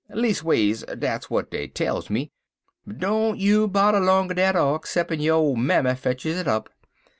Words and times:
Leas'ways, 0.09 0.83
dat's 0.97 1.27
w'at 1.27 1.51
dey 1.51 1.67
tells 1.67 2.09
me. 2.09 2.31
But 2.87 2.97
don't 2.97 3.37
you 3.37 3.67
bodder 3.67 3.99
longer 3.99 4.33
dat 4.33 4.55
ark, 4.55 4.87
'ceppin' 4.87 5.19
your 5.21 5.55
mammy 5.55 5.93
fetches 5.93 6.37
it 6.37 6.47
up. 6.47 6.69